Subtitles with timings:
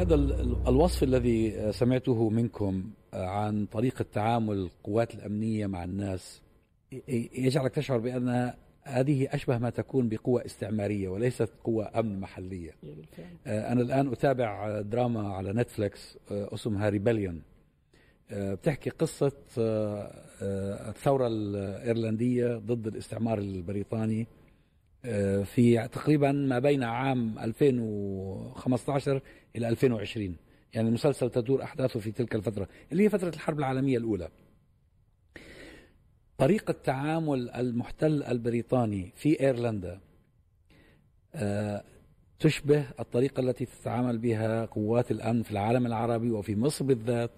[0.00, 0.14] هذا
[0.68, 6.42] الوصف الذي سمعته منكم عن طريقة تعامل القوات الأمنية مع الناس
[7.32, 8.52] يجعلك تشعر بأن
[8.82, 12.70] هذه أشبه ما تكون بقوة استعمارية وليست قوة أمن محلية.
[13.46, 17.42] أنا الآن أتابع دراما على Netflix اسمها Rebellion.
[18.32, 19.32] بتحكي قصة
[20.88, 24.26] الثورة الإيرلندية ضد الاستعمار البريطاني.
[25.44, 29.20] في تقريبا ما بين عام 2015
[29.56, 30.36] إلى 2020
[30.74, 34.28] يعني المسلسل تدور أحداثه في تلك الفترة اللي هي فترة الحرب العالمية الأولى.
[36.38, 40.00] طريقة تعامل المحتل البريطاني في إيرلندا
[42.38, 47.30] تشبه الطريقة التي تتعامل بها قوات الأمن في العالم العربي وفي مصر بالذات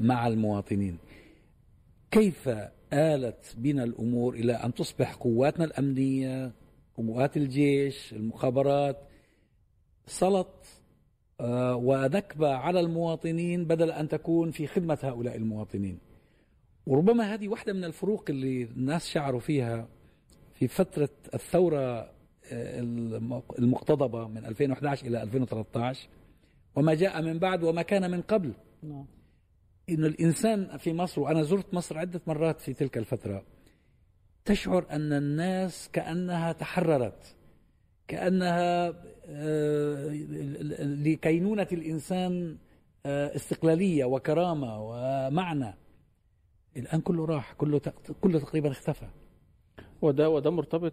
[0.00, 0.98] مع المواطنين.
[2.10, 2.50] كيف
[2.94, 6.52] آلت بنا الأمور إلى أن تصبح قواتنا الأمنية
[6.96, 8.96] قوات الجيش المخابرات.
[10.06, 10.66] سلط
[11.74, 15.98] ونكبة على المواطنين بدل أن تكون في خدمة هؤلاء المواطنين.
[16.86, 19.88] وربما هذه واحدة من الفروق اللي الناس شعروا فيها
[20.54, 22.10] في فترة الثورة
[23.58, 26.08] المقتضبة من 2011 إلى 2013
[26.76, 28.52] وما جاء من بعد وما كان من قبل.
[29.88, 29.98] نعم.
[29.98, 33.44] إن الإنسان في مصر وأنا زرت مصر عدة مرات في تلك الفترة
[34.44, 37.36] تشعر أن الناس كأنها تحررت
[38.08, 38.94] كأنها
[40.84, 42.58] لكينونة الإنسان
[43.06, 45.74] استقلالية وكرامة ومعنى
[46.76, 47.80] الآن كله راح كله
[48.20, 49.06] كله تقريبا اختفى
[50.02, 50.92] وده وده مرتبط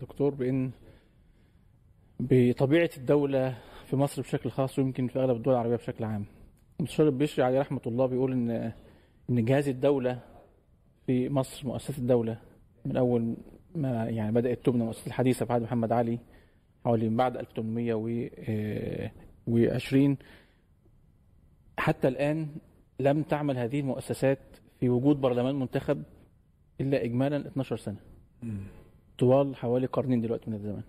[0.00, 0.70] دكتور بأن
[2.20, 6.26] بطبيعة الدولة في مصر بشكل خاص ويمكن في أغلب الدول العربية بشكل عام
[6.82, 8.72] المستشار البشري عليه رحمة الله بيقول إن
[9.30, 10.18] إن جهاز الدولة
[11.06, 12.38] في مصر مؤسسات الدولة
[12.84, 13.36] من أول
[13.74, 16.18] ما يعني بدأت تبنى المؤسسات الحديثة في عهد محمد علي
[16.84, 20.16] حوالي من بعد 1820
[21.78, 22.48] حتى الآن
[23.00, 24.38] لم تعمل هذه المؤسسات
[24.80, 26.02] في وجود برلمان منتخب
[26.80, 27.96] إلا إجمالا 12 سنة.
[29.18, 30.82] طوال حوالي قرنين دلوقتي من الزمان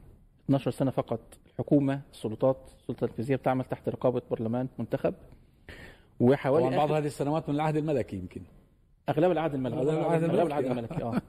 [0.46, 1.20] 12 سنة فقط.
[1.52, 5.14] الحكومة السلطات السلطة التنفيذية بتعمل تحت رقابة برلمان منتخب.
[6.20, 8.42] وحوالي طبعا بعض هذه السنوات من العهد الملكي يمكن.
[9.10, 9.76] أغلب العهد الملكي.
[9.76, 11.04] أغلب العهد الملكي.
[11.04, 11.22] آه.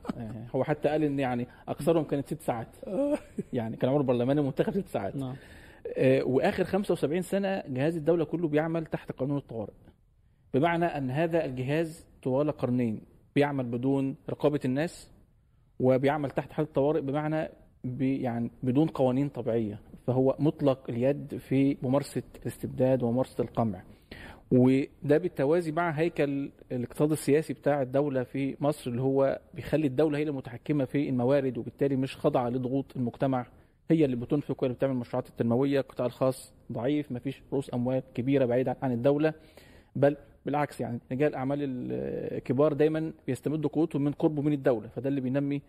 [0.55, 2.69] هو حتى قال إن يعني أكثرهم كانت ست ساعات.
[3.53, 5.17] يعني كان عمر البرلمان المنتخب ست ساعات.
[5.17, 5.35] نعم.
[5.97, 9.73] آه وآخر 75 سنة جهاز الدولة كله بيعمل تحت قانون الطوارئ.
[10.55, 13.01] بمعنى إن هذا الجهاز طوال قرنين
[13.35, 15.11] بيعمل بدون رقابة الناس
[15.81, 17.49] وبيعمل تحت حاله الطوارئ بمعنى
[17.85, 19.81] بي يعني بدون قوانين طبيعية.
[20.07, 23.83] فهو مطلق اليد في ممارسة الاستبداد وممارسة القمع.
[24.59, 30.23] وده بالتوازي مع هيكل الاقتصاد السياسي بتاع الدولة في مصر اللي هو بيخلي الدولة هي
[30.23, 33.47] المتحكمه في الموارد وبالتالي مش خاضعة لضغوط المجتمع.
[33.91, 35.81] هي اللي بتنفق وهي اللي بتعمل المشروعات التنموية.
[35.81, 39.35] القطاع الخاص ضعيف ما فيش رؤوس أموال كبيرة بعيده عن الدولة
[39.97, 40.17] بل
[40.47, 45.63] بالعكس يعني رجال الاعمال الكبار دايما بيستمدوا قوتهم من قربه من الدولة فده اللي بينمي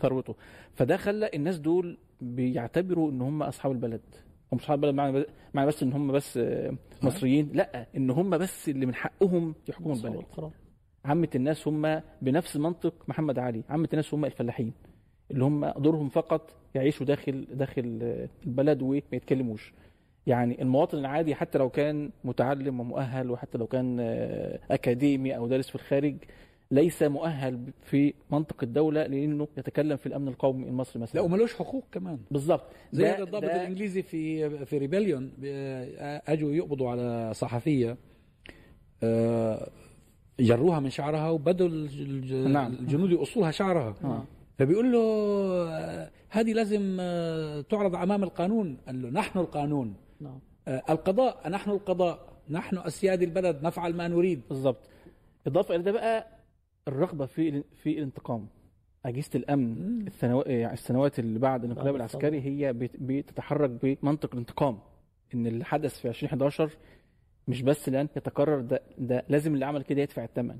[0.00, 0.34] ثروته.
[0.74, 4.00] فده خلى الناس دول بيعتبروا إن هم أصحاب البلد.
[4.52, 5.24] هم اصحاب البلد معنى
[5.54, 6.40] معنى بس إن هم بس
[7.02, 7.50] مصريين.
[7.54, 10.24] لا إن هم بس اللي من حقهم يحكموا البلد.
[11.04, 13.62] عامة الناس هم بنفس منطق محمد علي.
[13.68, 14.72] عامة الناس هم الفلاحين
[15.30, 17.82] اللي هم دورهم فقط يعيشوا داخل داخل
[18.46, 19.74] البلد وما يتكلموش.
[20.26, 24.00] يعني المواطن العادي حتى لو كان متعلم ومؤهل وحتى لو كان
[24.70, 26.16] أكاديمي أو دارس في الخارج
[26.70, 31.20] ليس مؤهل في منطق الدولة لأنه يتكلم في الأمن القومي المصري مثلا.
[31.20, 32.18] لا وملوش حقوق كمان.
[32.30, 35.32] بالظبط زي الضابط الإنجليزي في في ريبليون
[36.28, 37.96] أجوا يقبضوا على صحفية
[40.40, 43.94] جروها من شعرها وبدوا الجنود يقصوا شعرها.
[44.04, 44.24] آه.
[44.58, 45.00] فبيقول له
[46.28, 46.96] هذه لازم
[47.70, 48.76] تعرض أمام القانون.
[48.86, 49.94] قال له نحن القانون.
[50.20, 50.40] نعم.
[50.68, 52.36] القضاء نحن القضاء.
[52.50, 54.40] نحن أسياد البلد نفعل ما نريد.
[54.48, 54.88] بالضبط.
[55.46, 56.35] إضافة إلى ده بقى
[56.88, 58.46] الرغبة في في الانتقام.
[59.06, 63.70] أجهزة الأمن السنوات يعني السنوات اللي بعد الانقلاب العسكري هي بتتحرك
[64.02, 64.78] بمنطق الانتقام.
[65.34, 66.70] إن اللي حدث في 2011
[67.48, 70.58] مش بس لن يتكرر ده ده لازم اللي عمل كده يدفع الثمن.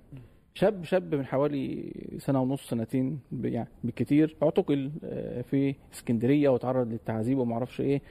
[0.55, 4.91] شاب شاب من حوالي سنة ونص سنتين يعني بالكثير اعتقل
[5.43, 8.03] في اسكندرية وتعرض للتعذيب وما أعرفش إيه.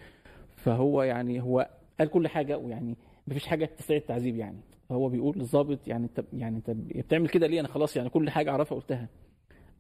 [0.56, 1.70] فهو يعني هو
[2.00, 2.96] قال كل حاجة ويعني
[3.28, 4.58] مفيش حاجة تستدعي التعذيب يعني.
[4.90, 8.50] فهو بيقول للظابط يعني انت يعني انت بتعمل كده ليه؟ أنا خلاص يعني كل حاجة
[8.50, 9.10] اعرفها قلتها.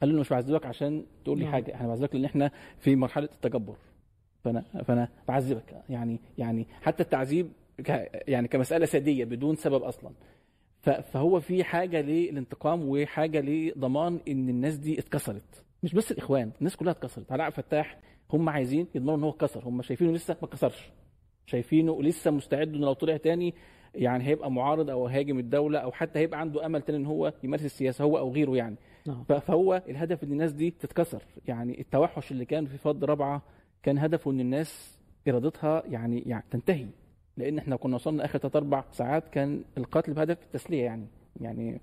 [0.02, 3.76] قال له مش بعذبك عشان تقول لي حاجة إحنا بعذبك لأن إحنا في مرحلة التجبر
[4.44, 7.52] فانا فانا بعذبك يعني يعني حتى التعذيب
[8.28, 10.12] يعني كمسألة سادية بدون سبب أصلا.
[10.82, 15.64] فهو في حاجة للانتقام وحاجة لضمان إن الناس دي اتكسرت.
[15.84, 17.32] مش بس الإخوان الناس كلها اتكسرت.
[17.32, 18.00] علاء فتاح
[18.34, 19.68] هم عايزين يضمنوا إن هو اتكسر.
[19.68, 20.90] هم شايفينه لسه ما اتكسرش.
[21.46, 23.54] شايفينه لسه مستعد إنه لو طلع تاني
[23.96, 27.66] يعني هيبقى معارض أو هاجم الدولة أو حتى هيبقى عنده أمل تاني إن هو يمارس
[27.66, 28.76] السياسة هو أو غيره يعني.
[29.08, 29.24] نعم.
[29.24, 31.24] فهو الهدف إن الناس دي تتكسر.
[31.48, 33.42] يعني التوحش اللي كان في فض رابعه
[33.84, 36.86] كان هدفه إن الناس إرادتها يعني يعني تنتهي.
[37.38, 41.08] لأن إحنا كنا وصلنا آخر ثلاث أربع ساعات كان القتل بهدف التسلية يعني.
[41.42, 41.82] يعني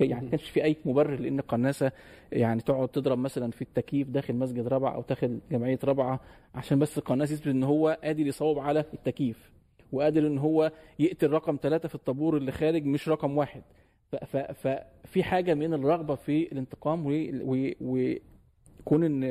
[0.00, 1.92] يعني ما كانش في أي مبرر لأن القناصة
[2.32, 6.20] يعني تقعد تضرب مثلا في التكييف داخل مسجد رابعه أو داخل جمعية رابعه
[6.54, 9.52] عشان بس القناص يثبت إن هو قادر يصوب على التكييف.
[9.92, 13.62] وقادر إن هو يقتل رقم ثلاثة في الطابور اللي خارج مش رقم واحد.
[14.54, 17.04] ففي حاجة من الرغبة في الانتقام
[17.80, 19.22] وكون إن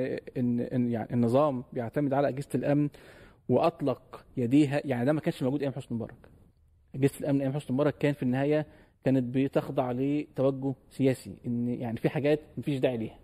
[0.59, 2.89] إن يعني النظام بيعتمد على أجهزة الأمن
[3.49, 4.81] وأطلق يديها.
[4.85, 6.29] يعني ده ما كانش موجود أيام حسني مبارك.
[6.95, 8.65] أجهزة الأمن أيام حسني مبارك كان في النهاية
[9.03, 11.35] كانت بتخضع لتوجه سياسي.
[11.47, 13.19] إن يعني في حاجات مفيش داعي ليها.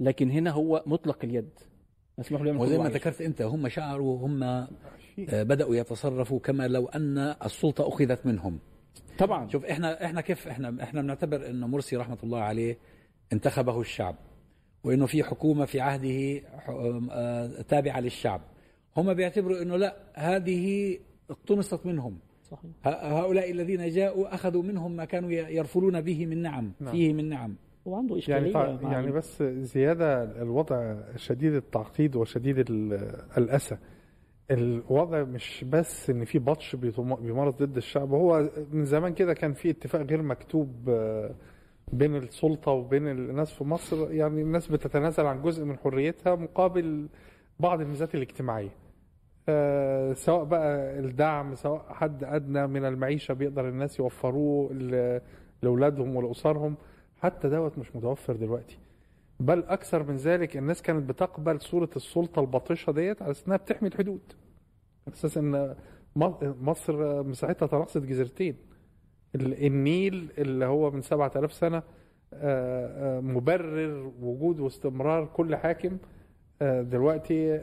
[0.00, 1.50] لكن هنا هو مطلق اليد.
[2.18, 4.68] مسموح له وزي ما ذكرت أنت هم شعروا هم آه،
[5.42, 8.58] بدأوا يتصرفوا كما لو أن السلطة أخذت منهم.
[9.18, 9.48] طبعا.
[9.48, 12.78] شوف إحنا إحنا كيف إحنا إحنا بنعتبر انه مرسي رحمة الله عليه
[13.32, 14.16] انتخبه الشعب
[14.84, 16.42] وإنه في حكومة في عهده
[17.12, 18.40] آه، تابعة للشعب.
[18.96, 20.98] هم بيعتبروا إنه لا هذه
[21.30, 22.18] اقتنصت منهم.
[22.50, 22.70] صحيح.
[22.84, 26.92] هؤلاء الذين جاءوا أخذوا منهم ما كانوا يرفلون به من نعم, نعم.
[26.92, 27.56] فيه من نعم.
[27.84, 32.58] وعنده إشكالية يعني, يعني بس زيادة الوضع شديد التعقيد وشديد
[33.38, 33.76] الأسى.
[34.50, 39.70] الوضع مش بس إن في بطش بيمارس ضد الشعب هو من زمان كده كان في
[39.70, 41.34] اتفاق غير مكتوب آه،
[41.92, 44.12] بين السلطة وبين الناس في مصر.
[44.12, 47.08] يعني الناس بتتنازل عن جزء من حريتها مقابل
[47.60, 48.70] بعض الميزات الاجتماعية.
[49.48, 54.72] آه، سواء بقى الدعم سواء حد أدنى من المعيشة بيقدر الناس يوفروه
[55.62, 56.74] لأولادهم ولأسرهم.
[57.24, 58.78] حتى دوت مش متوفر دلوقتي.
[59.40, 64.32] بل أكثر من ذلك الناس كانت بتقبل صورة السلطة الباطشه ديت على إنها بتحمي الحدود.
[65.06, 65.74] على أساس إن
[66.60, 68.56] مصر مساحتها تراقصت جزيرتين.
[69.34, 75.98] النيل اللي هو من 7000 سنة آه، آه، مبرر وجود واستمرار كل حاكم.
[76.62, 77.56] آه، دلوقتي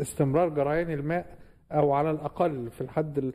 [0.00, 1.38] استمرار جريان الماء
[1.72, 3.32] أو على الأقل في الحد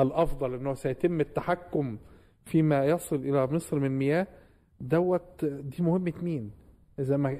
[0.00, 1.96] الأفضل انه سيتم التحكم
[2.44, 4.26] فيما يصل إلى مصر من مياه
[4.80, 6.50] دوت دي مهمة مين؟
[6.98, 7.30] إذا ما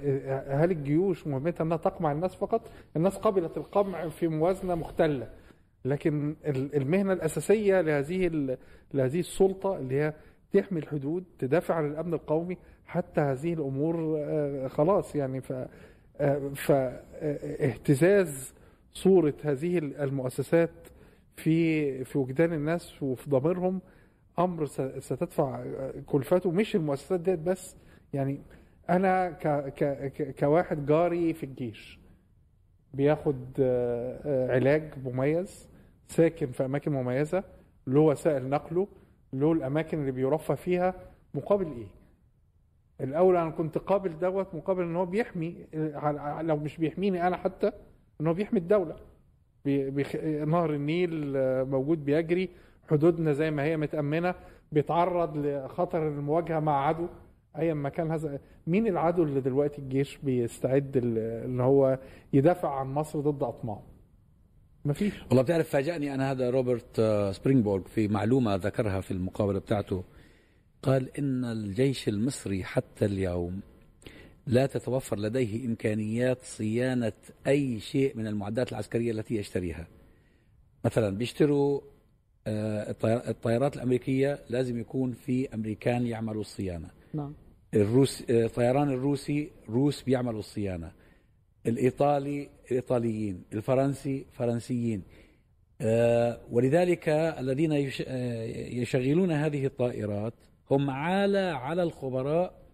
[0.49, 5.29] هل الجيوش مهمتها إنها تقمع الناس فقط؟ الناس قبلت القمع في موازنة مختلة
[5.85, 8.57] لكن المهنة الأساسية لهذه
[8.95, 10.15] لهذه السلطة اللي هي
[10.53, 12.57] تحمي الحدود تدافع عن الأمن القومي
[12.87, 15.53] حتى هذه الأمور آه، خلاص يعني ف
[16.21, 18.55] آه، فاهتزاز
[18.93, 20.71] صورة هذه المؤسسات
[21.37, 23.81] في في وجدان الناس وفي ضميرهم
[24.39, 24.67] أمر
[24.99, 25.65] ستدفع
[26.07, 27.77] كلفته مش المؤسسات ديت بس
[28.13, 28.41] يعني
[28.91, 31.99] أنا ك ك كواحد جاري في الجيش
[32.95, 35.69] بياخد آه، علاج مميز
[36.07, 37.45] ساكن في أماكن مميزة
[37.87, 38.89] له وسائل نقله
[39.33, 40.95] له الأماكن اللي بيرفه فيها
[41.35, 41.87] مقابل إيه؟
[43.01, 45.55] الأول أنا كنت قابل دوت مقابل إن هو بيحمي
[46.41, 47.73] لو مش بيحميني أنا حتى
[48.21, 48.97] إن هو بيحمي الدولة.
[49.65, 50.17] بيخ...
[50.47, 52.49] نهر النيل آه، موجود بيجري
[52.91, 54.35] حدودنا زي ما هي متأمنة
[54.73, 57.07] بيتعرض لخطر المواجهة مع عدو
[57.59, 58.39] ايا ما كان هذا.
[58.67, 61.99] مين العدو اللي دلوقتي الجيش بيستعد إن هو
[62.33, 63.83] يدافع عن مصر ضد اطماعه
[64.85, 69.59] ما فيش والله بتعرف فاجأني أنا هذا روبرت آه، سبرينغبورغ في معلومة ذكرها في المقابلة
[69.59, 70.05] بتاعته.
[70.83, 73.61] قال إن الجيش المصري حتى اليوم
[74.47, 77.13] لا تتوفر لديه إمكانيات صيانة
[77.47, 79.87] أي شيء من المعدات العسكرية التي يشتريها.
[80.85, 81.81] مثلا بيشتروا
[82.49, 86.89] الطيارات الأمريكية لازم يكون في أمريكان يعملوا الصيانة.
[87.15, 87.35] نعم.
[87.75, 90.93] الروس آه، الطيران الروسي روس بيعملوا الصيانة.
[91.67, 95.03] الإيطالي الإيطاليين الفرنسي فرنسيين.
[95.81, 97.73] آه، ولذلك الذين
[98.83, 100.35] يشغلون هذه الطائرات
[100.71, 102.65] هم عالة على الخبراء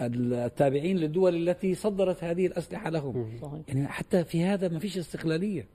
[0.00, 3.38] التابعين للدول التي صدرت هذه الأسلحة لهم.
[3.42, 3.60] صحيح.
[3.68, 5.68] يعني حتى في هذا ما فيش استقلالية.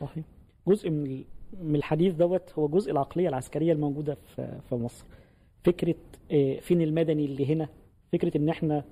[0.00, 0.24] صحيح.
[0.68, 1.24] جزء من
[1.62, 5.04] من الحديث دوت هو جزء العقلية العسكرية الموجودة في في مصر.
[5.64, 5.94] فكرة
[6.32, 7.68] آه، فين المدني اللي هنا؟
[8.12, 8.84] فكرة إن إحنا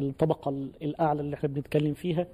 [0.00, 0.50] الطبقة
[0.82, 2.26] الأعلى اللي إحنا بنتكلم فيها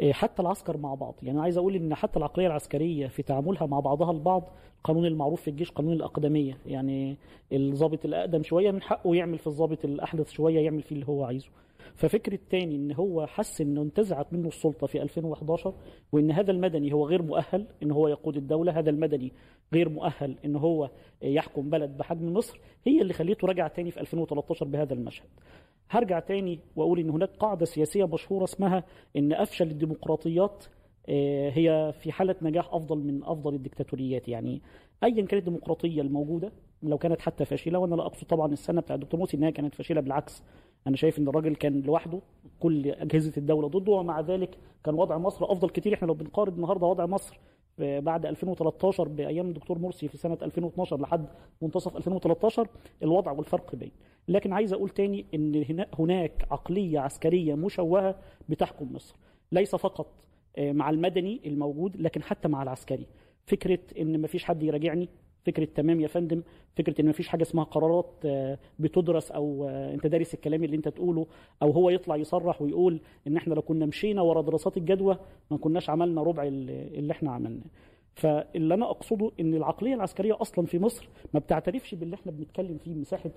[0.00, 1.14] آه، حتى العسكر مع بعض.
[1.22, 4.42] يعني عايز أقول إن حتى العقلية العسكرية في تعاملها مع بعضها البعض
[4.78, 6.58] القانون المعروف في الجيش قانون الأقدمية.
[6.66, 7.16] يعني
[7.52, 11.48] الضابط الأقدم شوية من حقه يعمل في الضابط الأحدث شوية يعمل فيه اللي هو عايزه.
[11.94, 15.74] ففكره تاني إن هو حس إنه انتزعت منه السلطة في 2011
[16.12, 19.32] وإن هذا المدني هو غير مؤهل إن هو يقود الدولة هذا المدني
[19.74, 20.90] غير مؤهل إن هو
[21.22, 25.28] يحكم بلد بحجم مصر هي اللي خليته رجع تاني في 2013 بهذا المشهد.
[25.90, 28.84] هرجع تاني وأقول إن هناك قاعدة سياسية مشهورة اسمها
[29.16, 30.64] إن أفشل الديمقراطيات
[31.08, 34.62] آه، هي في حالة نجاح أفضل من أفضل الدكتاتوريات يعني
[35.04, 39.20] أيا كانت الديمقراطية الموجودة لو كانت حتى فاشلة وأنا لا أقصد طبعا السنة بتاع الدكتور
[39.20, 40.42] موسي إنها كانت فاشلة بالعكس
[40.86, 42.20] أنا شايف إن الراجل كان لوحده
[42.60, 45.94] كل أجهزة الدولة ضده ومع ذلك كان وضع مصر أفضل كتير.
[45.94, 47.38] إحنا لو بنقارن النهاردة وضع مصر
[47.78, 51.26] بعد 2013 بأيام الدكتور مرسي في سنة 2012 لحد
[51.62, 52.68] منتصف 2013
[53.02, 53.90] الوضع والفرق بين.
[54.28, 58.14] لكن عايز أقول تاني إن هناك عقلية عسكرية مشوهة
[58.48, 59.16] بتحكم مصر.
[59.52, 60.24] ليس فقط
[60.58, 63.06] آه، مع المدني الموجود لكن حتى مع العسكري.
[63.46, 65.08] فكرة إن مفيش حد يراجعني
[65.44, 66.42] فكرة تمام يا فندم
[66.76, 70.88] فكرة إن مفيش حاجة اسمها قرارات آه، بتدرس أو آه، أنت دارس الكلام اللي أنت
[70.88, 71.26] تقوله
[71.62, 75.18] أو هو يطلع يصرح ويقول إن إحنا لو كنا مشينا ورا دراسات الجدوى
[75.50, 77.64] ما كناش عملنا ربع اللي إحنا عملناه.
[78.14, 82.94] فاللي أنا أقصده إن العقلية العسكرية أصلا في مصر ما بتعترفش باللي إحنا بنتكلم فيه
[82.94, 83.30] مساحة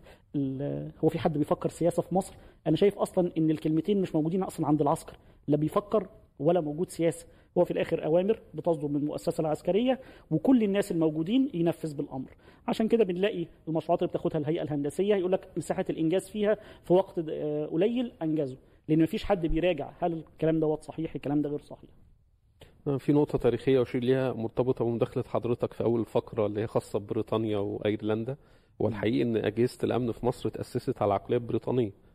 [1.03, 2.33] هو في حد بيفكر سياسة في مصر؟
[2.67, 6.07] أنا شايف أصلا إن الكلمتين مش موجودين أصلا عند العسكر لا بيفكر
[6.39, 7.25] ولا موجود سياسة
[7.58, 10.00] هو في الآخر أوامر بتصدر من المؤسسة العسكرية
[10.32, 12.29] وكل الناس الموجودين ينفذ بالأمر.
[12.67, 17.20] عشان كده بنلاقي المشروعات اللي بتاخدها الهيئة الهندسية يقول لك مساحة الإنجاز فيها في وقت
[17.29, 21.89] آه، قليل انجزوا لأن مفيش حد بيراجع هل الكلام دوت صحيح الكلام ده غير صحيح.
[22.98, 27.58] في نقطة تاريخية أشير ليها مرتبطة بمداخلة حضرتك في أول فقرة اللي هي خاصة ببريطانيا
[27.58, 28.38] وأيرلندا
[28.79, 31.88] والحقيقة إن أجهزة الأمن في مصر تأسست على عقلية بريطانية.
[31.88, 32.06] آه،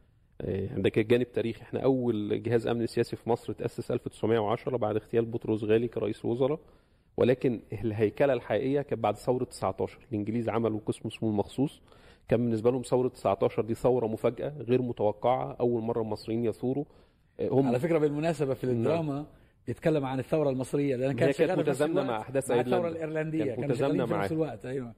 [0.76, 5.24] ده كان جانب تاريخي إحنا أول جهاز أمن سياسي في مصر تأسس 1910 بعد اغتيال
[5.24, 6.58] بطرس غالي كرئيس وزراء
[7.16, 11.80] ولكن الهيكلة الحقيقية كانت بعد ثورة 19 الإنجليز عملوا قسم اسمه المخصوص.
[12.28, 15.56] كان بالنسبة لهم ثورة 19 دي ثورة مفاجأة غير متوقعة.
[15.60, 16.84] أول مرة المصريين يثوروا.
[17.40, 19.26] آه، هم على فكرة بالمناسبة في الدراما نعم.
[19.68, 23.44] يتكلم عن الثورة المصرية لأن كانت كانت متزامنه مع أحداث مع الثورة الإيرلندية.
[23.44, 24.66] كانت متزامنه مع نفس الوقت.
[24.66, 24.92] أيوه.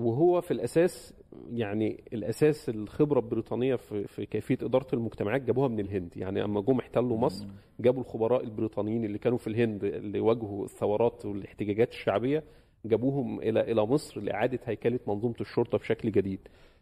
[0.00, 1.14] وهو في الأساس
[1.50, 6.16] يعني الأساس الخبرة البريطانية في, في كيفية إدارة المجتمعات جابوها من الهند.
[6.16, 7.46] يعني أما جم احتلوا مصر
[7.80, 12.44] جابوا الخبراء البريطانيين اللي كانوا في الهند اللي واجهوا الثورات والاحتجاجات الشعبية
[12.84, 16.40] جابوهم إلى إلى مصر لإعادة هيكلة منظومة الشرطة بشكل جديد.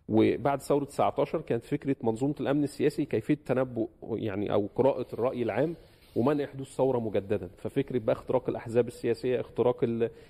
[0.08, 5.74] وبعد ثورة 19 كانت فكرة منظومة الأمن السياسي كيفية تنبؤ يعني أو قراءة الرأي العام
[6.18, 7.48] ومنع حدوث ثورة مجددا.
[7.56, 9.84] ففكرة بقى اختراق الأحزاب السياسية اختراق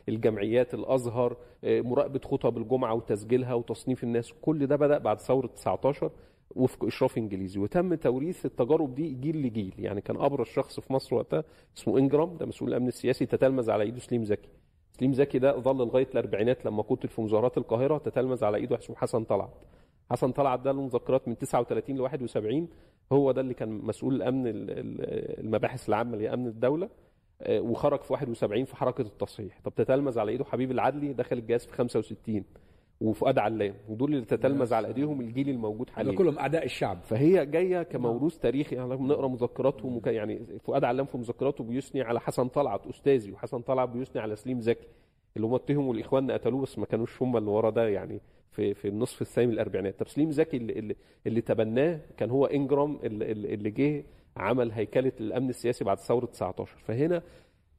[0.09, 6.11] الجمعيات الأزهر آه، مراقبة خطب الجمعة وتسجيلها وتصنيف الناس كل ده بدأ بعد ثورة 19
[6.57, 7.61] وفق إشراف إنجليزي.
[7.61, 9.75] وتم توريث التجارب دي جيل لجيل.
[9.78, 11.45] يعني كان أبرز شخص في مصر وقتها
[11.76, 14.49] اسمه إنجرام ده مسؤول الأمن السياسي تتلمذ على إيده سليم زكي.
[14.99, 19.25] سليم زكي ده ظل لغاية الأربعينات لما قتل في مظاهرات القاهرة تتلمذ على إيده حسن
[19.25, 19.54] طلعت.
[20.11, 22.69] حسن طلعت ده له مذكرات من 39 ل 71
[23.12, 26.88] هو ده اللي كان مسؤول الأمن المباحث العامة لامن الدولة
[27.43, 29.61] آه، وخرج في 71 في حركة التصحيح.
[29.65, 32.45] طب تتلمذ على إيده حبيب العدلي دخل الجهاز في 65
[33.00, 36.12] وفؤاد علام ودول اللي تتلمذ على إيديهم الجيل الموجود حاليا.
[36.19, 36.99] كلهم اعداء الشعب.
[37.03, 40.07] فهي جاية كموروث تاريخي يعني بنقرا مذكراتهم وك...
[40.07, 44.61] يعني فؤاد علام في مذكراته بيثني على حسن طلعت أستاذي وحسن طلعت بيثني على سليم
[44.61, 44.87] زكي.
[45.38, 48.88] اللي هم اتهموا الاخوان قتلوه بس ما كانوش هم اللي ورا ده يعني في في
[48.88, 50.02] النصف الثاني من الأربعينات.
[50.02, 54.04] تسليم زكي اللي, اللي, اللي تبناه كان هو إنجرام اللي, اللي جه
[54.37, 57.23] عمل هيكلة الأمن السياسي بعد ثورة 19 فهنا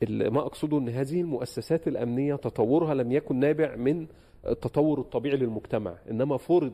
[0.09, 4.07] ما أقصده إن هذه المؤسسات الأمنية تطورها لم يكن نابع من
[4.47, 6.73] التطور الطبيعي للمجتمع إنما فرض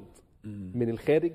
[0.74, 1.32] من الخارج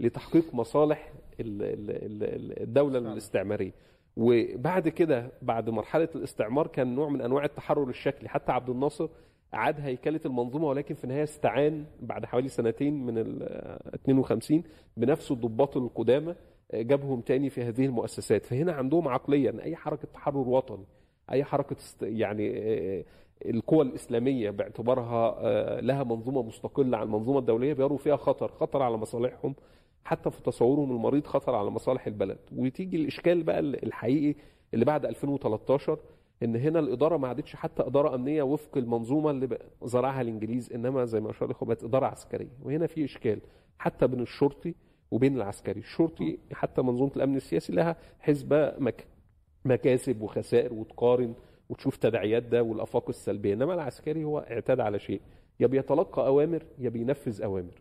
[0.00, 3.72] لتحقيق مصالح الدولة الاستعمارية.
[4.16, 8.28] وبعد كده بعد مرحلة الاستعمار كان نوع من أنواع التحرر الشكلي.
[8.28, 9.08] حتى عبد الناصر
[9.52, 13.42] عاد هيكلة المنظومة ولكن في النهاية استعان بعد حوالي سنتين من ال
[13.94, 14.62] 52
[14.96, 16.34] بنفس الضباط القدامى
[16.74, 18.46] جابهم تاني في هذه المؤسسات.
[18.46, 20.84] فهنا عندهم عقليه ان أي حركة تحرر وطني
[21.32, 22.52] أي حركة يعني
[23.46, 29.54] القوى الإسلامية باعتبارها لها منظومة مستقلة عن المنظومة الدولية بيروا فيها خطر خطر على مصالحهم.
[30.04, 32.38] حتى في تصورهم المريض خطر على مصالح البلد.
[32.56, 34.34] وتيجي الإشكال بقى الحقيقي
[34.74, 35.98] اللي بعد 2013
[36.42, 41.20] إن هنا الإدارة ما عادتش حتى إدارة أمنية وفق المنظومة اللي زرعها الإنجليز إنما زي
[41.20, 42.50] ما اشار بقت إدارة عسكرية.
[42.62, 43.40] وهنا في إشكال
[43.78, 44.74] حتى بين الشرطي
[45.10, 45.80] وبين العسكري.
[45.80, 49.06] الشرطي حتى منظومة الأمن السياسي لها حسبه مك...
[49.64, 51.34] مكاسب وخسائر وتقارن
[51.68, 53.54] وتشوف تداعيات ده والأفاق السلبية.
[53.54, 55.20] إنما العسكري هو اعتاد على شيء.
[55.60, 57.74] يا بيتلقى أوامر يا بينفذ أوامر.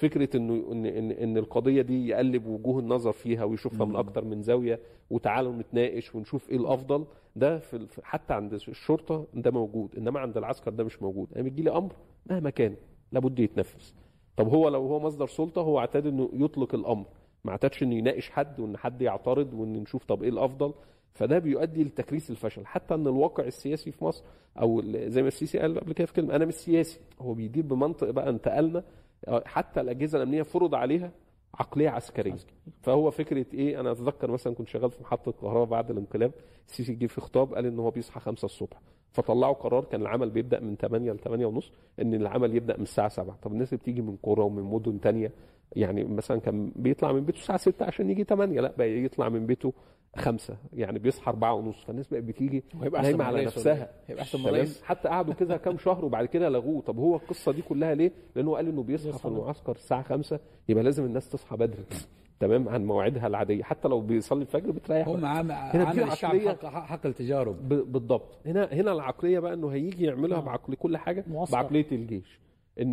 [0.00, 4.42] فكرة انه ان ان, إن القضية دي يقلب وجوه النظر فيها ويشوفها من أكتر من
[4.42, 4.80] زاوية
[5.10, 7.04] وتعالوا نتناقش ونشوف إيه الأفضل.
[7.36, 11.28] ده في حتى عند الشرطة ده موجود إنما عند العسكر ده مش موجود.
[11.34, 11.92] أنا بيجي لي أمر
[12.30, 12.74] مهما كان
[13.12, 13.92] لابد يتنفذ.
[14.36, 17.06] طب هو لو هو مصدر سلطة هو اعتاد إنه يطلق الأمر.
[17.44, 20.72] ما اعتادش إنه يناقش حد وإن حد يعترض وإن نشوف طب إيه الأفضل.
[21.12, 22.66] فده بيؤدي لتكريس الفشل.
[22.66, 24.24] حتى إن الواقع السياسي في مصر
[24.60, 27.00] أو زي ما السيسي قال قبل كده في كلمة أنا مش سياسي.
[27.20, 28.84] هو بيدير بمنطق بقى انتقلنا
[29.28, 31.12] حتى الأجهزة الأمنية فرض عليها
[31.54, 32.36] عقلية عسكرية.
[32.82, 36.32] فهو فكرة إيه؟ أنا أتذكر مثلا كنت شغال في محطة الكهرباء بعد الانقلاب.
[36.68, 38.80] السيسي جه في خطاب قال إن هو بيصحى 5 الصبح.
[39.12, 43.08] فطلعوا قرار كان العمل بيبدأ من 8 ل 8 ونص إن العمل يبدأ من الساعة
[43.08, 45.32] 7 طب الناس اللي بتيجي من قرى ومن مدن تانية
[45.72, 49.46] يعني مثلا كان بيطلع من بيته الساعة 6 عشان يجي 8 لا بقى يطلع من
[49.46, 49.72] بيته
[50.16, 53.90] خمسة يعني بيصحى أربعة ونص فالناس بقت بتيجي نايمة على نفسها.
[54.06, 56.82] هيبقى أحسن من حتى قعدوا كده كام شهر وبعد كده لغوه.
[56.82, 60.84] طب هو القصة دي كلها ليه؟ لأنه قال إنه بيصحى في المعسكر الساعة خمسة يبقى
[60.84, 61.84] لازم الناس تصحى بدري.
[62.40, 63.62] تمام؟ عن مواعيدها العادية.
[63.62, 65.08] حتى لو بيصلي الفجر بتريح.
[65.08, 67.68] هم عام هنا الشعب حق, حق التجارب.
[67.68, 68.38] بالضبط.
[68.46, 70.40] هنا هنا العقلية بقى إنه هيجي يعملها آه.
[70.40, 71.24] بعقل كل حاجة.
[71.52, 72.40] بعقلية الجيش.
[72.80, 72.92] إن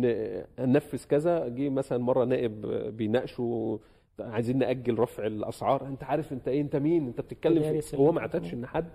[0.58, 2.66] ننفذ كذا جه مثلا مرة نائب
[2.96, 3.78] بيناقشوا
[4.20, 5.86] عايزين نأجل رفع الأسعار.
[5.86, 8.88] أنت عارف أنت إيه أنت مين؟ أنت بتتكلم في هو ما اعتادش إن حد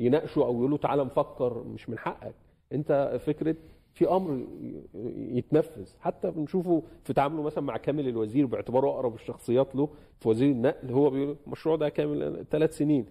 [0.00, 2.34] يناقشه أو يقول له تعالى نفكر مش من حقك.
[2.72, 3.56] أنت فكرة
[3.92, 4.46] في أمر
[5.14, 5.88] يتنفذ.
[6.00, 9.88] حتى بنشوفه في تعامله مثلا مع كامل الوزير باعتباره أقرب الشخصيات له
[10.20, 13.06] في وزير النقل هو بيقول المشروع ده كامل ثلاث سنين.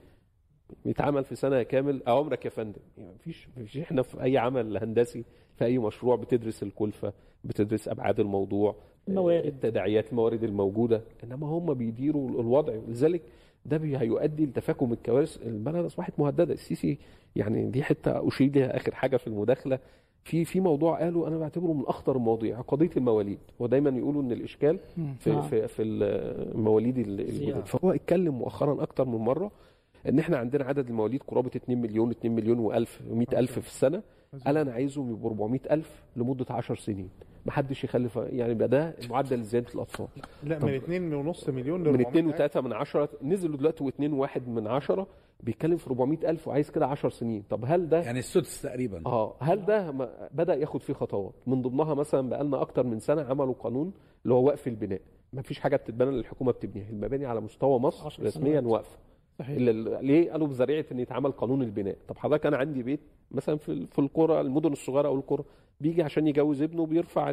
[0.85, 2.03] بيتعمل في سنة كامل.
[2.07, 2.79] اوامرك يا فندم.
[2.97, 3.77] يعني مفيش مفيش.
[3.77, 5.23] إحنا في أي عمل هندسي
[5.55, 8.75] في أي مشروع بتدرس الكلفة بتدرس أبعاد الموضوع
[9.07, 9.45] الموارد.
[9.45, 11.01] التداعيات الموارد الموجودة.
[11.23, 12.73] إنما هم بيديروا الوضع.
[12.87, 13.21] لذلك
[13.65, 15.47] ده هيؤدي لتفاكم الكوارث.
[15.47, 16.53] البلد أصبحت مهددة.
[16.53, 16.97] السيسي
[17.35, 19.79] يعني دي حتة أشير لها آخر حاجة في المداخلة.
[20.23, 23.39] في في موضوع قالوا أنا بعتبره من أخطر المواضيع قضية المواليد.
[23.59, 24.79] ودايما يقولوا إن الإشكال
[25.19, 25.41] في آه.
[25.41, 29.51] في, في المواليد الجدد فهو اتكلم مؤخرا أكتر من مرة.
[30.09, 34.03] إن إحنا عندنا عدد المواليد قرابة 2 مليون 2 مليون و1000 و100000 في السنة.
[34.45, 37.09] قال أنا عايزهم يبقوا 400000 لمدة 10 سنين.
[37.45, 40.07] ما حدش يخلف يعني يبقى ده معدل زيادة الأطفال.
[40.43, 44.47] لا من 2 ونص مليون ل من 2 و3 من 10 نزلوا دلوقتي و2 و1
[44.47, 45.07] من 10
[45.43, 47.43] بيتكلم في 400000 وعايز كده 10 سنين.
[47.49, 49.01] طب هل ده يعني السدس تقريبا.
[49.05, 49.91] آه هل ده
[50.31, 53.93] بدأ ياخد فيه خطوات؟ من ضمنها مثلا بقى لنا أكتر من سنة عملوا قانون
[54.23, 55.01] اللي هو وقف البناء.
[55.33, 56.89] ما فيش حاجة بتتبنى للحكومه بتبنيها.
[56.89, 58.97] المباني على مستوى مصر رسميا واقفة.
[59.39, 59.57] صحيح.
[60.01, 62.99] ليه قالوا بذريعة إن يتعمل قانون البناء؟ طب حضرتك أنا عندي بيت
[63.31, 65.43] مثلا في في القرى المدن الصغيرة أو القرى
[65.81, 67.31] بيجي عشان يجوز ابنه بيرفع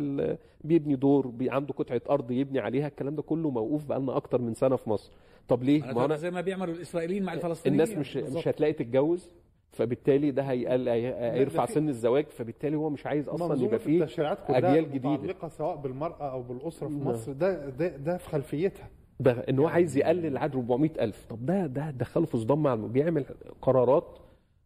[0.65, 4.55] بيبني دور بي عنده قطعة أرض يبني عليها الكلام ده كله موقوف بقالنا أكتر من
[4.55, 5.13] سنة في مصر.
[5.49, 7.81] طب ليه؟ ما أنا زي ما بيعملوا الإسرائيليين مع الفلسطينيين.
[7.83, 8.39] الناس مش بالزبط.
[8.39, 9.31] مش هتلاقي تتجوز
[9.73, 14.07] فبالتالي ده هيقل هيرفع سن الزواج فبالتالي هو مش عايز أصلا يبقى فيه
[14.49, 15.11] أجيال جديدة.
[15.11, 17.07] متعلقة سواء بالمرأة أو بالأسرة في نعم.
[17.09, 18.89] مصر ده ده ده في خلفيتها.
[19.21, 23.25] ده إن هو عايز يقلل عدد 400000 طب ده ده دخله في صدام مع بيعمل
[23.63, 24.19] قرارات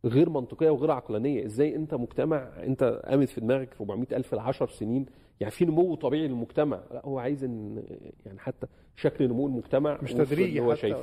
[0.04, 1.44] غير منطقية وغير عقلانية.
[1.44, 5.06] إزاي أنت مجتمع أنت قامت في دماغك 400000 ل 10 سنين؟
[5.40, 6.80] يعني في نمو طبيعي للمجتمع.
[6.92, 7.82] لا هو عايز إن
[8.26, 10.96] يعني حتى شكل نمو المجتمع مش تدريجي هو شايف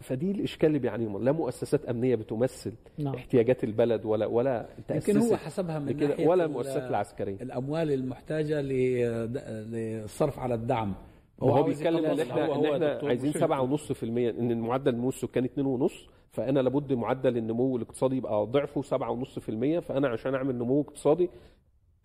[0.00, 3.14] فدي الإشكال اللي بيعانيه لا مؤسسات أمنية بتمثل نعم.
[3.14, 7.36] احتياجات البلد ولا ولا يمكن هو حسبها من كده ولا المؤسسات العسكرية.
[7.42, 10.94] الأموال المحتاجة للصرف على الدعم.
[11.42, 15.48] هو, هو بيتكلم إن إحنا إن إحنا عايزين 7.5% إن المعدل النمو السكاني
[15.88, 15.92] 2.5
[16.30, 21.30] فأنا لابد معدل النمو الاقتصادي يبقى ضعفه 7.5% فأنا عشان أعمل نمو اقتصادي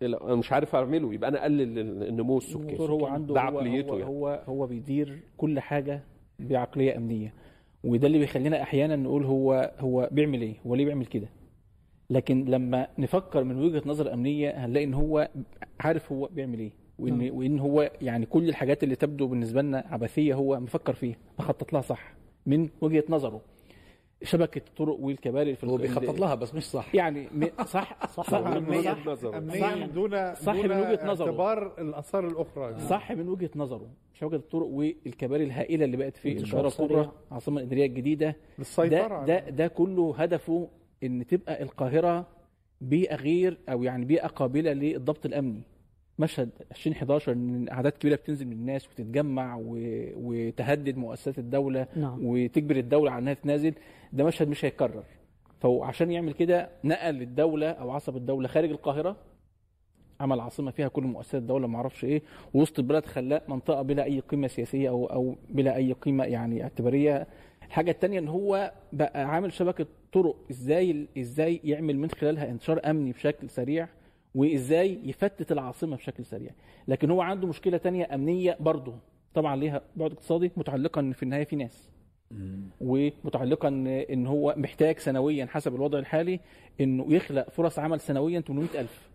[0.02, 2.78] أنا مش عارف أعمله يبقى أنا أقلل النمو السكاني.
[2.80, 4.10] هو عنده ده عقليته هو, يعني.
[4.10, 6.02] هو هو بيدير كل حاجة
[6.38, 7.34] بعقلية أمنية
[7.84, 11.28] وده اللي بيخلينا أحيانا نقول هو هو بيعمل إيه؟ هو ليه بيعمل كده؟
[12.10, 15.28] لكن لما نفكر من وجهة نظر أمنية هنلاقي إن هو
[15.80, 16.72] عارف هو بيعمل إيه.
[16.98, 17.36] وإن نعم.
[17.36, 21.80] وإن هو يعني كل الحاجات اللي تبدو بالنسبة لنا عبثية هو مفكر فيها مخطط لها
[21.80, 22.14] صح.
[22.46, 23.40] من وجهة نظره
[24.22, 26.94] شبكة الطرق والكباري في هو بيخطط لها بس مش صح.
[26.94, 27.28] يعني
[27.66, 28.30] صح؟ صح.
[28.30, 29.48] صح من وجهة نظره.
[29.60, 29.74] صح.
[29.86, 31.26] دون صح من وجهة نظره.
[31.26, 33.88] اعتبار الآثار الأخرى صح من وجهة نظره.
[34.14, 38.36] شبكة الطرق والكباري الهائلة اللي بقت في القاهره الكبرى العاصمه الاداريه الجديدة.
[38.78, 40.68] ده ده ده كله هدفه
[41.02, 42.26] إن تبقى القاهرة
[42.80, 45.62] بيئة غير أو يعني بيئة قابلة للضبط الأمني.
[46.18, 49.76] مشهد 2011 إن أعداد كبيرة بتنزل من الناس وتتجمع و...
[50.16, 52.18] وتهدد مؤسسات الدولة نعم.
[52.26, 53.74] وتجبر الدولة على إنها تنازل
[54.12, 55.04] ده مشهد مش هيتكرر.
[55.60, 59.16] فهو عشان يعمل كده نقل الدولة أو عصب الدولة خارج القاهرة
[60.20, 62.22] عمل عاصمة فيها كل مؤسسات الدولة ما أعرفش إيه
[62.54, 67.26] ووسط البلد خلاه منطقة بلا أي قيمة سياسية أو أو بلا أي قيمة يعني اعتبارية.
[67.66, 73.12] الحاجة الثانية إن هو بقى عامل شبكة طرق إزاي إزاي يعمل من خلالها انتشار أمني
[73.12, 73.88] بشكل سريع.
[74.36, 76.50] وإزاي يفتت العاصمة بشكل سريع.
[76.88, 78.94] لكن هو عنده مشكلة تانية أمنية برضه.
[79.34, 81.90] طبعا ليها بعد اقتصادي متعلقه ان في النهاية في ناس.
[82.80, 86.40] ومتعلقه ان إن هو محتاج سنويا حسب الوضع الحالي
[86.80, 89.08] إنه يخلق فرص عمل سنويا 800000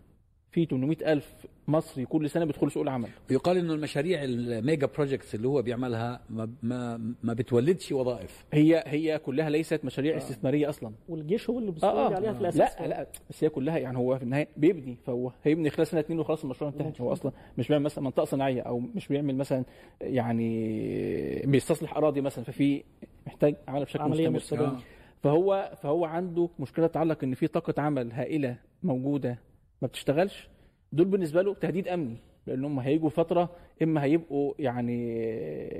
[0.52, 1.32] في 800 ألف
[1.68, 3.08] مصري كل سنة بيدخلوا سوق العمل.
[3.30, 8.44] يقال إنه المشاريع ال mega projects اللي هو بيعملها ما ما, ما بتولدش وظائف.
[8.52, 10.18] هي هي كلها ليست مشاريع آه.
[10.18, 10.92] استثمارية أصلا.
[11.08, 12.14] والجيش هو اللي بيستولي آه آه.
[12.14, 12.80] عليها في الأساس.
[12.80, 16.18] لا لا بس هي كلها يعني هو في النهاية بيبني فهو هيبني خلال سنة اتنين
[16.18, 16.92] وخلاص المشروع انتهى.
[17.00, 19.64] هو أصلا مش بيعمل مثلا منطقة صناعية أو مش بيعمل مثلا
[20.00, 22.82] يعني بيستصلح أراضي مثلا ففي
[23.26, 24.76] محتاج عمل بشكل عملية مستمر.
[25.22, 29.38] فهو فهو عنده مشكلة تتعلق إن في طاقة عمل هائلة موجودة
[29.82, 30.48] ما بتشتغلش.
[30.92, 32.16] دول بالنسبة له تهديد أمني
[32.46, 33.50] لأن هم هيجوا فترة
[33.82, 35.18] إما هيبقوا يعني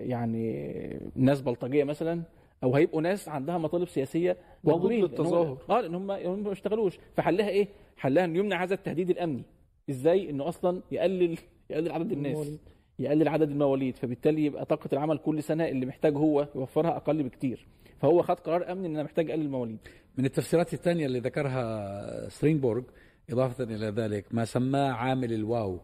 [0.08, 2.22] يعني ناس بلطجية مثلا
[2.64, 4.36] أو هيبقوا ناس عندها مطالب سياسية
[4.66, 5.58] ضد للتظاهر.
[5.70, 9.42] آه لأن هم هم ما اشتغلوش فحلها إيه؟ حلها انه يمنع هذا التهديد الأمني.
[9.90, 11.38] إزاي؟ إنه أصلا يقلل
[11.70, 12.60] يقلل عدد الناس المواليد.
[12.98, 13.96] يقلل عدد المواليد.
[13.96, 17.66] فبالتالي يبقى طاقة العمل كل سنة اللي محتاج هو يوفرها أقل بكتير.
[17.98, 19.78] فهو خد قرار أمني إن أنا محتاج أقلل المواليد.
[20.18, 22.82] من التفسيرات الثانية اللي ذكرها سترينبورغ
[23.30, 25.80] إضافة إلى ذلك ما سماه عامل ال wow.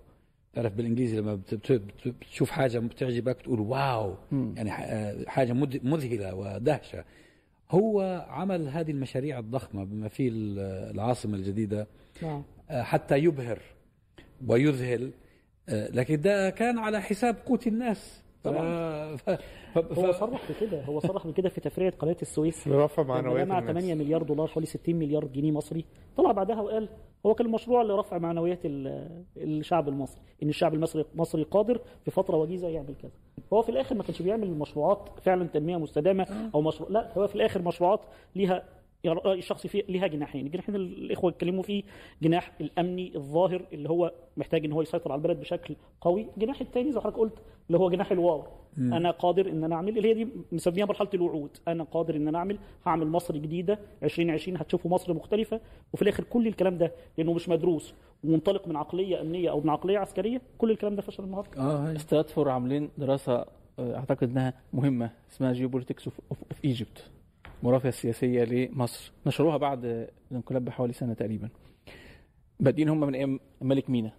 [0.54, 4.14] تعرف بالإنجليزي لما بت- بت- بت- بتشوف حاجة بتعجبك تقول wow.
[4.32, 7.04] يعني ح- حاجة مذ- مذهلة ودهشة.
[7.70, 10.58] هو عمل هذه المشاريع الضخمة بما فيه ال-
[10.94, 11.86] العاصمة الجديدة.
[12.22, 12.42] نعم.
[12.70, 13.58] آه، حتى يبهر
[14.46, 15.10] ويذهل.
[15.68, 18.22] آه، لكن ده كان على حساب قوت الناس.
[18.44, 19.16] طبعاً.
[19.16, 19.30] ف...
[19.74, 19.98] ف...
[19.98, 20.12] هو.
[20.12, 23.94] صرح بكده هو صرح بكده في تفريغ قناة السويس لرفع لما معنويات جمع الناس 8
[23.94, 25.84] مليار دولار حوالي 60 مليار جنيه مصري
[26.16, 26.88] طلع بعدها وقال
[27.26, 32.36] هو كان المشروع لرفع معنويات ال- الشعب المصري إن الشعب المصري مصري قادر في فترة
[32.36, 33.10] وجيزة يعمل كذا
[33.52, 37.34] هو في الآخر ما كانش بيعمل مشروعات فعلا تنمية مستدامة أو مشروع لا هو في
[37.34, 38.00] الآخر مشروعات
[38.36, 38.62] ليها
[39.06, 40.46] الشخصي فيه ليها جناحين.
[40.46, 41.82] اللي الإخوة اتكلموا فيه
[42.22, 46.26] جناح الأمني الظاهر اللي هو محتاج إن هو يسيطر على البلد بشكل قوي.
[46.36, 47.32] الجناح الثاني زي ما حضرتك قلت
[47.68, 48.44] اللي هو جناح الواو.
[48.78, 51.50] أنا قادر إن أنا أعمل اللي هي دي مسميها مرحلة الوعود.
[51.68, 55.60] أنا قادر إن أنا أعمل هعمل مصر جديدة 2020 هتشوفوا مصر مختلفة.
[55.92, 59.98] وفي الآخر كل الكلام ده لأنه مش مدروس ومنطلق من عقلية أمنية أو من عقلية
[59.98, 61.60] عسكرية كل الكلام ده فشل النهارده.
[61.62, 61.94] آه.
[61.94, 63.44] ستراتفورد عاملين دراسة
[63.78, 67.10] آه، أعتقد إنها مهمة اسمها Geopolitics of Egypt
[67.62, 69.12] الجغرافيا السياسيه لمصر.
[69.26, 71.48] نشروها بعد الانقلاب بحوالي سنة تقريبا.
[72.60, 74.12] بادئين هم من أيام الملك مينا.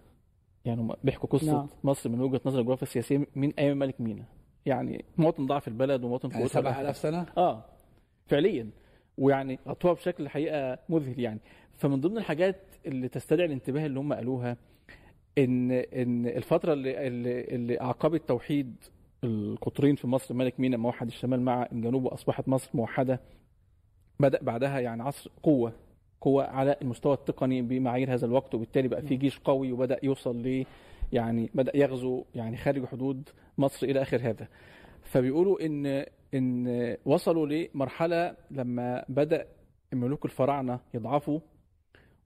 [0.65, 1.67] يعني هم بيحكوا قصة نعم.
[1.83, 4.25] مصر من وجهة نظر الجغرافيا السياسية من أيام الملك مينا.
[4.65, 7.65] يعني مواطن ضعف البلد ومواطن يعني قوتها 7000 سنة؟ آه.
[8.27, 8.69] فعليا.
[9.17, 11.39] ويعني غطوها بشكل الحقيقة مذهل يعني.
[11.77, 14.57] فمن ضمن الحاجات اللي تستدعي الانتباه اللي هم قالوها
[15.37, 18.75] ان إن الفترة اللي اللي, اللي أعقبت توحيد
[19.23, 23.19] القطرين في مصر الملك مينا موحد الشمال مع الجنوب وأصبحت مصر موحدة.
[24.19, 25.73] بدأ بعدها يعني عصر قوة
[26.21, 30.65] قوة على المستوى التقني بمعايير هذا الوقت وبالتالي بقى في جيش قوي وبدأ يوصل ل
[31.13, 34.47] يعني بدأ يغزو يعني خارج حدود مصر إلى آخر هذا.
[35.03, 39.47] فبيقولوا إن إن وصلوا لمرحلة لما بدأ
[39.93, 41.39] ملوك الفراعنة يضعفوا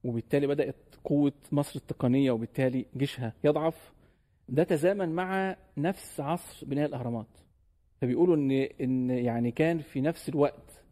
[0.03, 3.93] وبالتالي بدأت قوة مصر التقنية وبالتالي جيشها يضعف.
[4.53, 7.27] ده تزامن مع نفس عصر بناء الأهرامات.
[8.01, 10.83] فبيقولوا ان إن يعني كان في نفس الوقت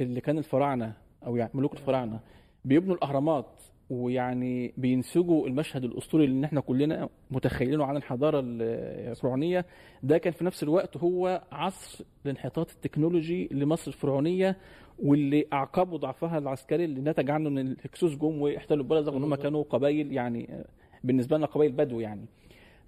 [0.00, 0.92] اللي كان الفراعنة
[1.26, 2.20] أو يعني ملوك الفراعنة
[2.64, 9.66] بيبنوا الأهرامات ويعني بينسجوا المشهد الأسطوري اللي إحنا كلنا متخيلينه عن الحضارة الفرعونية.
[10.02, 14.56] ده كان في نفس الوقت هو عصر الانحطاط التكنولوجي لمصر الفرعونية
[14.98, 19.34] واللي أعقبوا ضعفها العسكري اللي نتج عنه إن الهكسوس جم واحتلوا البلد رغم إن هم
[19.34, 20.64] كانوا قبائل يعني
[21.04, 22.26] بالنسبة لنا قبائل بدو يعني.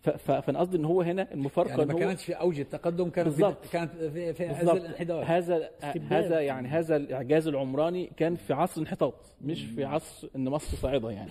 [0.03, 3.65] فأنا قصدي إن هو هنا المفارقة يعني ما هو كانتش في اوج التقدم كانت بالضبط.
[3.65, 4.77] في كانت في, في عز بالضبط.
[4.77, 5.71] الانحدار هذا.
[6.09, 11.11] هذا يعني هذا الإعجاز العمراني كان في عصر انحطاط مش في عصر إن مصر صاعده
[11.11, 11.31] يعني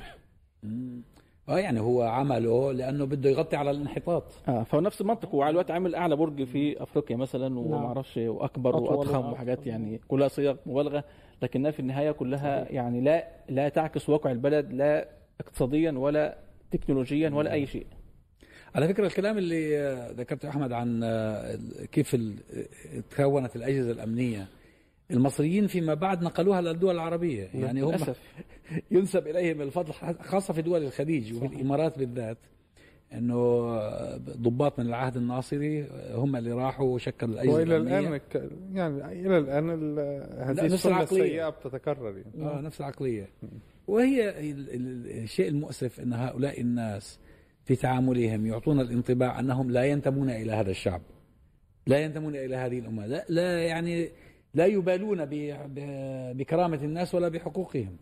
[1.49, 5.71] آه يعني هو عمله لأنه بده يغطي على الانحطاط آه فهو نفس المنطق وعلى الوقت
[5.71, 7.85] عامل أعلى برج في أفريقيا مثلا وما نعم.
[7.85, 9.31] أعرفش وأكبر وأضخم.
[9.31, 11.03] وحاجات يعني كلها صيغ مبالغة
[11.41, 16.37] لكنها في النهاية كلها يعني لا لا تعكس واقع البلد لا اقتصاديا ولا
[16.71, 17.87] تكنولوجيا ولا أي شيء
[18.77, 21.59] على فكرة الكلام اللي آه، ذكرته أحمد عن آه،
[21.91, 22.19] كيف آه،
[23.11, 24.47] تكونت الأجهزة الأمنية.
[25.11, 27.49] المصريين فيما بعد نقلوها للدول العربية.
[27.53, 28.19] يعني هم للأسف.
[28.91, 32.37] ينسب إليهم الفضل خاصة في دول الخليج وفي الإمارات بالذات
[33.13, 33.61] إنه
[34.17, 38.21] ضباط من العهد الناصري هم اللي راحوا وشكلوا الأجهزة وإلى الأمنية.
[38.35, 39.99] الان يعني إلى الآن ال-
[40.39, 41.21] هذه نفس السنة العقلية.
[41.23, 42.49] السيئة بتتكرر يعني.
[42.49, 43.29] آه نفس العقلية.
[43.87, 47.19] وهي ال- ال- الشيء المؤسف إن هؤلاء الناس
[47.67, 51.01] في تعاملهم يعطون الانطباع أنهم لا ينتمون إلى هذا الشعب.
[51.87, 53.05] لا ينتمون إلى هذه الأمة.
[53.05, 54.09] لا, لا يعني
[54.53, 55.25] لا يبالون
[56.33, 57.97] بكرامة الناس ولا بحقوقهم.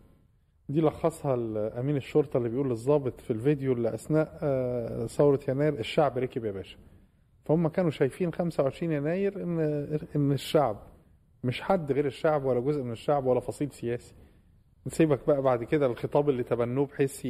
[0.68, 1.34] دي لخصها
[1.80, 6.50] أمين الشرطة اللي بيقول للضابط في الفيديو اللي أثناء آه، ثورة يناير الشعب ركب يا
[6.52, 6.78] باشا.
[7.44, 9.60] فهم كانوا شايفين 25 يناير إن
[10.16, 10.82] إن الشعب
[11.44, 14.14] مش حد غير الشعب ولا جزء من الشعب ولا فصيل سياسي.
[14.86, 17.26] نسيبك بقى بعد كده الخطاب اللي تبنوه بحيث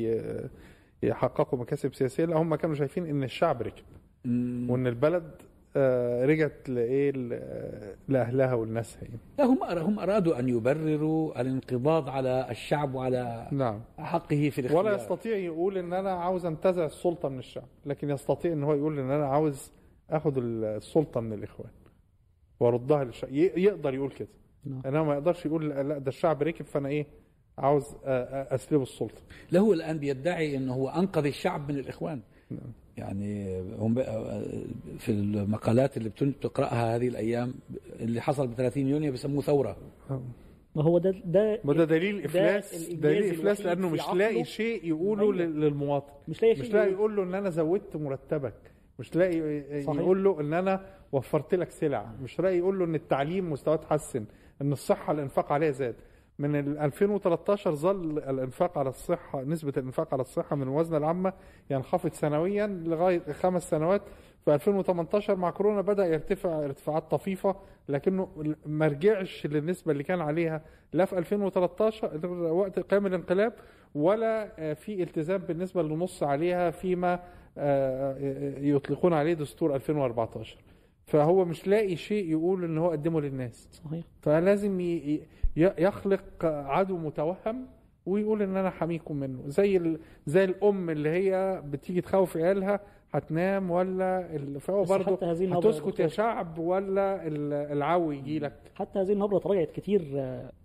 [1.02, 2.24] يحققوا مكاسب سياسية.
[2.24, 3.84] لا هم كانوا شايفين إن الشعب ركب.
[4.70, 5.30] وإن البلد
[5.76, 7.12] آه، رجعت لإيه؟
[8.08, 9.18] لأهلها والناسها يعني.
[9.38, 13.80] لا هم هم أرادوا أن يبرروا الانقضاض على الشعب وعلى نعم.
[13.98, 14.84] حقه في الاختيار.
[14.84, 18.98] ولا يستطيع يقول إن أنا عاوز أنتزع السلطة من الشعب لكن يستطيع إن هو يقول
[18.98, 19.72] إن أنا عاوز
[20.10, 21.70] آخذ السلطة من الإخوان.
[22.60, 24.28] وأردها للشعب يقدر يقول كده.
[24.64, 24.82] نعم.
[24.86, 27.06] إنما ما يقدرش يقول لا ده الشعب ركب فأنا إيه؟
[27.58, 29.22] عاوز اسلبه السلطة.
[29.52, 32.20] له هو الآن بيدعي إنه هو أنقذ الشعب من الإخوان.
[32.50, 32.72] نعم.
[32.96, 33.94] يعني هم
[34.98, 37.54] في المقالات اللي بتقرأها هذه الأيام
[38.00, 39.76] اللي حصل ب 30 يونيو بيسموه ثورة.
[40.76, 45.22] ما هو ده ده ما ده دليل افلاس دليل إفلاس لأنه مش لاقي شيء يقوله
[45.22, 45.34] أيوة.
[45.34, 46.12] للمواطن.
[46.28, 48.54] مش لاقي مش لاقي يقول له إن أنا زودت مرتبك.
[48.98, 50.00] مش لاقي صحيح.
[50.00, 54.24] يقول له إن أنا وفرت لك سلع مش لاقي يقول له إن التعليم مستواه اتحسن
[54.62, 55.94] إن الصحة الإنفاق عليها زاد.
[56.38, 61.32] من 2013 ظل الإنفاق على الصحة نسبة الإنفاق على الصحة من الموازنه العامة
[61.70, 64.02] ينخفض سنويا لغاية خمس سنوات.
[64.44, 67.56] في 2018 مع كورونا بدأ يرتفع ارتفاعات طفيفة
[67.88, 68.28] لكنه
[68.66, 70.60] ما رجعش للنسبة اللي كان عليها
[70.92, 73.52] لا في 2013 وقت قيام الانقلاب
[73.94, 77.20] ولا في التزام بالنسبة اللي نص عليها فيما
[77.58, 78.16] آه،
[78.60, 80.56] يطلقون عليه دستور 2014
[81.06, 83.68] فهو مش لاقي شيء يقول إن هو قدمه للناس.
[83.72, 84.04] صحيح.
[84.20, 84.80] فلازم
[85.56, 87.66] يخلق عدو متوهم
[88.06, 89.42] ويقول إن أنا حميكم منه.
[89.46, 92.80] زي زي الأم اللي هي بتيجي تخوف عيالها
[93.12, 94.38] هتنام ولا.
[94.60, 97.26] فهو برضه هتسكت يا شعب ولا
[97.72, 98.56] العو يجي لك.
[98.74, 100.02] حتى هذه النبرة تراجعت كتير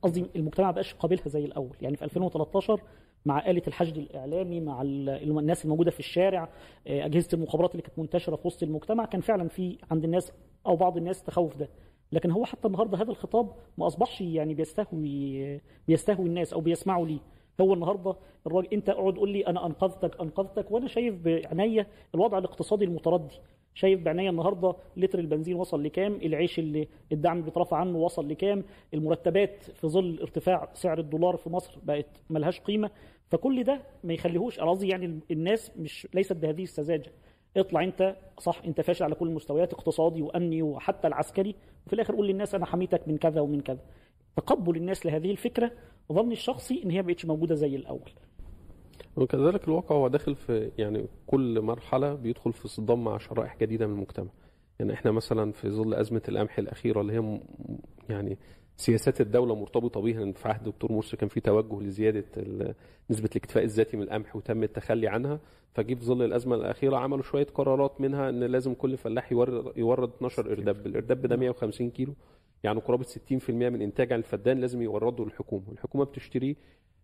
[0.02, 1.76] قصدي المجتمع ما بقاش قابلها زي الأول.
[1.82, 2.82] يعني في 2013
[3.26, 6.50] مع آلة الحشد الإعلامي مع الناس الموجودة في الشارع
[6.88, 9.06] آه، أجهزة المخابرات اللي كانت منتشرة في وسط المجتمع.
[9.06, 10.32] كان فعلا في عند الناس
[10.68, 11.70] أو بعض الناس تخوف ده.
[12.12, 17.20] لكن هو حتى النهارده هذا الخطاب ما أصبحش يعني بيستهوي بيستهوي الناس أو بيسمعوا ليه.
[17.62, 18.16] هو النهارده
[18.48, 23.36] الراجل أنت اقعد قول لي أنا أنقذتك أنقذتك وأنا شايف بعناية الوضع الاقتصادي المتردي.
[23.74, 29.64] شايف بعناية النهارده لتر البنزين وصل لكام؟ العيش اللي الدعم بيترفع عنه وصل لكام؟ المرتبات
[29.64, 32.92] في ظل ارتفاع سعر الدولار في مصر بقت ملهاش قيمة.
[33.30, 37.12] فكل ده ما يخليهوش قصدي يعني الناس مش ليست بهذه السذاجة.
[37.58, 41.56] اطلع انت صح انت فاشل على كل المستويات اقتصادي وأمني وحتى العسكري
[41.86, 43.82] وفي الآخر قول للناس أنا حميتك من كذا ومن كذا.
[44.36, 45.72] تقبل الناس لهذه الفكرة
[46.12, 48.12] ظني الشخصي إن هي بقتش موجودة زي الأول.
[49.16, 53.94] وكذلك الواقع هو داخل في يعني كل مرحلة بيدخل في صدام مع شرائح جديدة من
[53.94, 54.28] المجتمع.
[54.80, 57.40] يعني إحنا مثلا في ظل أزمة القمح الأخيرة اللي هي
[58.10, 58.38] يعني
[58.78, 62.26] سياسات الدولة مرتبطة بيها في عهد الدكتور مرسي كان في توجه لزيادة
[63.10, 65.40] نسبة الاكتفاء الذاتي من القمح وتم التخلي عنها.
[65.74, 70.10] فجي في ظل الأزمة الأخيرة عملوا شوية قرارات منها إن لازم كل فلاح يورد يورد
[70.14, 72.14] 12 ارداب الارداب ده 150 كيلو.
[72.64, 75.64] يعني قرابة 60% من إنتاج الفدان لازم يورده للحكومة.
[75.70, 76.56] والحكومة بتشتريه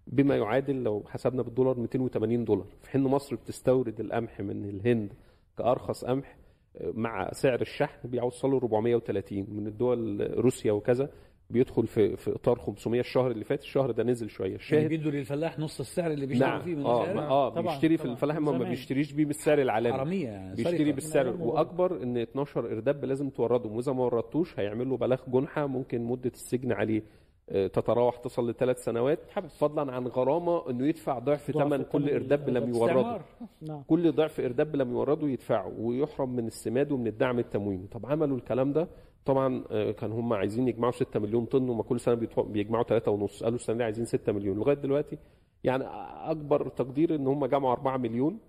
[0.08, 2.66] بما يعادل لو حسبنا بالدولار 280 دولار.
[2.84, 5.14] في حين مصر بتستورد القمح من الهند
[5.58, 6.38] كأرخص قمح
[6.82, 11.10] مع سعر الشحن بيوصلوا 430 من الدول روسيا وكذا
[11.50, 13.62] بيدخل في في إطار 500 الشهر اللي فات.
[13.62, 14.56] الشهر ده نزل شوية.
[14.56, 16.62] الشاهد يعني بيدوا للفلاح نص السعر اللي بيشتري نعم.
[16.62, 19.94] فيه من آه آه طبعًا بيشتري في الفلاح ما بيشتريش بيه بالسعر العالمي.
[19.94, 24.98] حرامية يعني بيشتري بالسعر واكبر إن 12 إرداب لازم توردهم وإذا ما وردتوش هيعمل له
[24.98, 27.04] بلاغ جنحة ممكن مدة السجن عليه.
[27.48, 29.58] تتراوح تصل لثلاث سنوات حبس.
[29.58, 33.22] فضلا عن غرامة إنه يدفع ضعف ثمن كل إرداب لم يورده.
[33.62, 33.84] نعم.
[33.88, 38.74] كل ضعف إرداب لم يورده يدفعه ويحرم من السماد ومن الدعم التمويني طب عملوا الكلام
[38.74, 38.88] ده.
[39.26, 43.44] طبعا آه، كان هم عايزين يجمعوا 6 مليون طن وما كل سنة بيجمعوا 3 ونص.
[43.44, 44.58] قالوا السنة دي عايزين 6 مليون.
[44.58, 45.18] لغاية دلوقتي
[45.64, 45.84] يعني
[46.32, 48.40] أكبر تقدير إن هم جمعوا 4 مليون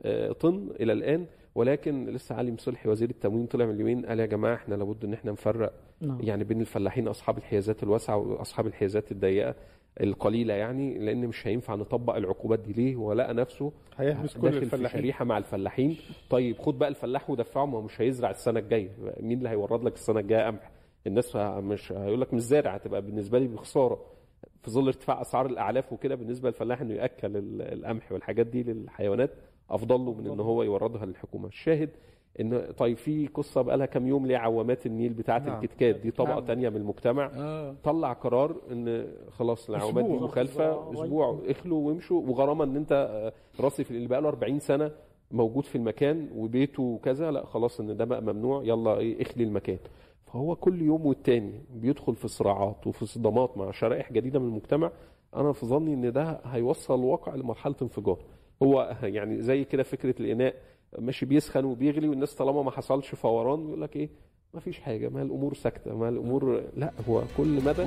[0.00, 1.26] آه، طن إلى الآن.
[1.54, 5.12] ولكن لسه علي مصلحي وزير التموين طلع من اليومين قال يا جماعة إحنا لابد ان
[5.14, 6.18] إحنا نفرق نعم.
[6.20, 9.54] يعني بين الفلاحين اصحاب الحيازات الواسعة واصحاب الحيازات الضيقة
[10.00, 14.88] القليلة يعني لأن مش هينفع نطبق العقوبات دي ليه؟ هو لقى نفسه هيحبس كل الفلاحين
[14.88, 15.96] في شريحة مع الفلاحين.
[16.30, 18.90] طيب خد بقى الفلاح ودفعه ما هو مش هيزرع السنة الجاية.
[19.20, 20.70] مين اللي هيورد لك السنة الجاية قمح؟
[21.06, 24.04] الناس مش هيقول لك مش زارع هتبقى بالنسبة لي بخسارة.
[24.62, 29.30] في ظل ارتفاع أسعار الأعلاف وكده بالنسبة للفلاح إنه يأكل القمح والحاجات دي للحيوانات
[29.72, 31.48] أفضل له من إن هو يوردها للحكومة.
[31.48, 31.90] الشاهد
[32.40, 35.62] إن طيب في قصة بقى لها كام يوم ليه عوامات النيل بتاعة نعم.
[35.62, 35.96] الكتكات.
[35.96, 36.44] دي طبقة نعم.
[36.44, 37.30] تانية من المجتمع.
[37.36, 37.74] آه.
[37.84, 40.92] طلع قرار إن خلاص العوامات دي مخالفة.
[40.92, 41.38] أسبوع.
[41.46, 42.20] اخلوا وامشوا.
[42.22, 43.32] وغرامه إن أنت آه،
[43.64, 44.90] رصف اللي بقى له 40 سنة
[45.30, 48.62] موجود في المكان وبيته وكذا لا خلاص إن ده بقى ممنوع.
[48.64, 49.78] يلا إيه اخلي المكان.
[50.26, 54.90] فهو كل يوم والتاني بيدخل في صراعات وفي صدامات مع شرائح جديدة من المجتمع.
[55.36, 58.18] أنا في ظني إن ده هيوصل الواقع لمرحلة انفجار.
[58.62, 60.54] هو يعني زي كده فكرة الإناء
[60.98, 64.08] ماشي بيسخن وبيغلي والناس طالما ما حصلش فوران يقول لك إيه؟
[64.54, 67.82] ما فيش حاجة ما الأمور ساكتة ما الأمور لا هو كل مدى